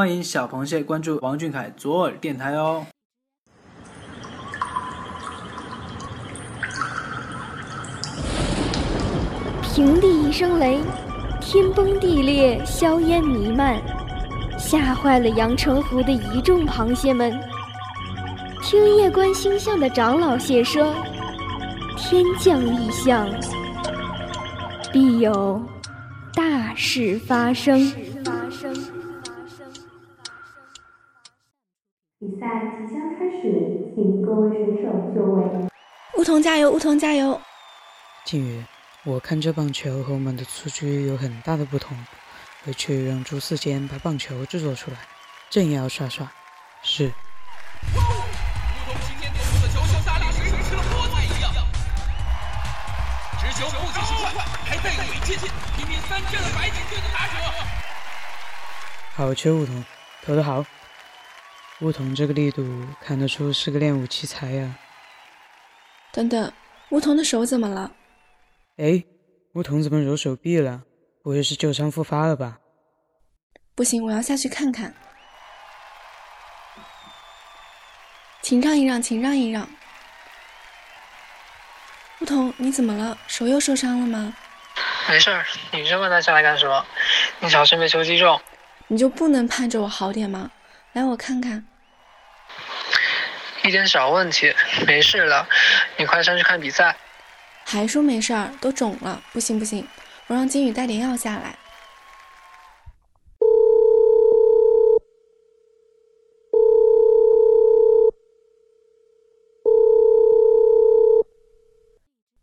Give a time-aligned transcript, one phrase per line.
[0.00, 2.86] 欢迎小螃蟹关注王俊凯左耳电台哦。
[9.62, 10.80] 平地一声雷，
[11.38, 13.78] 天崩地裂，硝烟弥漫，
[14.58, 17.38] 吓坏了阳澄湖的一众螃蟹们。
[18.62, 20.94] 听夜观星象的长老蟹说，
[21.98, 23.28] 天降异象，
[24.90, 25.62] 必有
[26.32, 27.92] 大事发生。
[32.20, 33.48] 比赛即将开始，
[33.94, 35.42] 请各位选手就位。
[36.18, 37.40] 梧桐加油，梧桐加油！
[38.26, 38.62] 靖宇。
[39.04, 41.96] 我看这棒球和我们的蹴鞠有很大的不同，
[42.62, 44.98] 回去让朱四坚把棒球制作出来，
[45.48, 46.30] 正要刷刷。
[46.82, 47.06] 是。
[47.06, 51.50] 梧桐今天丢出的球像大力水吃了菠菜一样，
[53.40, 55.38] 直球不仅是快，还带有劲，
[55.74, 57.32] 拼命三振了白锦队的打者。
[59.14, 59.82] 好球，梧桐，
[60.26, 60.62] 投得好。
[61.80, 62.62] 梧桐这个力度，
[63.00, 64.78] 看得出是个练武奇才呀。
[66.12, 66.52] 等等，
[66.90, 67.90] 梧桐的手怎么了？
[68.76, 69.02] 哎，
[69.54, 70.82] 梧桐怎么揉手臂了？
[71.22, 72.58] 不会是旧伤复发了吧？
[73.74, 74.94] 不行，我要下去看看。
[78.42, 79.66] 请让一让，请让一让。
[82.20, 83.16] 梧桐，你怎么了？
[83.26, 84.36] 手又受伤了吗？
[85.08, 86.84] 没事儿，你这么大下来干什么？
[87.40, 88.38] 你小心被球击中。
[88.86, 90.50] 你就不能盼着我好点吗？
[90.92, 91.66] 来，我看看。
[93.64, 94.52] 一点小问题，
[94.86, 95.46] 没事了。
[95.98, 96.96] 你快上去看比赛。
[97.64, 99.86] 还说没事儿，都肿了，不行不行，
[100.26, 101.56] 我让金宇带点药下来。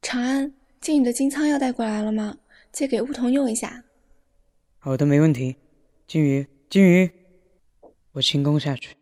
[0.00, 2.36] 长安，金宇的金仓药带过来了吗？
[2.72, 3.84] 借给梧桐用一下。
[4.78, 5.56] 好的，没问题。
[6.06, 7.10] 金宇，金宇，
[8.12, 8.96] 我轻功下去。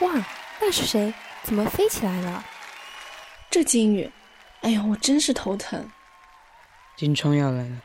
[0.00, 0.12] 哇，
[0.60, 1.12] 那是谁？
[1.42, 2.44] 怎么飞起来了？
[3.50, 4.10] 这金宇，
[4.60, 5.90] 哎呦，我真是头疼。
[6.96, 7.80] 金冲要来了。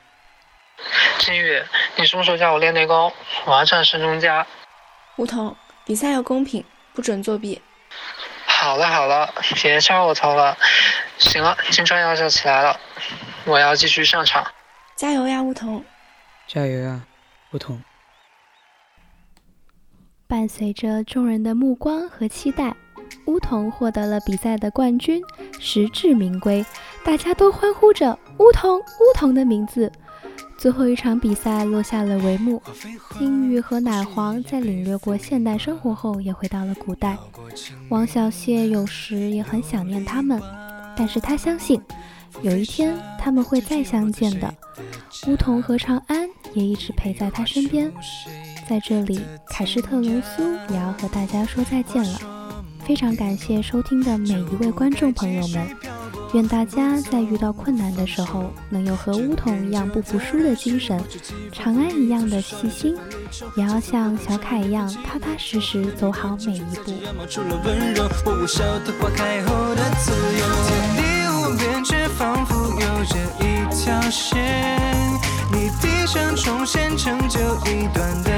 [1.19, 1.63] 金宇，
[1.95, 3.11] 你什么时候教我练内功？
[3.45, 4.45] 我要战神农家。
[5.15, 5.55] 梧桐，
[5.85, 7.61] 比赛要公平，不准作弊。
[8.45, 10.57] 好了好了，别敲我头了。
[11.17, 12.79] 行了，金川要叫起来了，
[13.45, 14.45] 我要继续上场。
[14.95, 15.83] 加油呀，梧桐！
[16.47, 17.01] 加油呀，
[17.51, 17.81] 梧桐！
[20.35, 22.75] 伴随着众人的目光和期待，
[23.23, 25.21] 乌桐获得了比赛的冠军，
[25.61, 26.65] 实至名归。
[27.05, 28.83] 大家都欢呼着“乌桐，乌
[29.15, 29.89] 桐”的名字。
[30.57, 32.61] 最后一场比赛落下了帷幕。
[33.17, 37.17] 金玉和奶黄在领略过现代生活后，也回到了古代。
[37.87, 40.41] 王小谢有时也很想念他们，
[40.97, 41.81] 但是他相信，
[42.41, 44.53] 有一天他们会再相见的。
[45.29, 47.89] 乌桐和长安也一直陪在他身边。
[48.67, 52.19] 在这里，凯斯特罗苏也要和大家说再见了。
[52.85, 55.67] 非常感谢收听的每一位观众朋友们，
[56.33, 61.01] 愿大家在遇到困难的时候，能有和乌桐一样不服输的精神，
[61.51, 62.95] 长安一样的细心，
[63.55, 66.91] 也要像小凯一样踏踏实实走好每一步。
[75.51, 78.34] 你低声重现，成就一段的